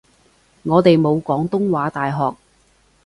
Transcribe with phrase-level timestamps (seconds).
[0.63, 2.35] 我哋冇廣東話大學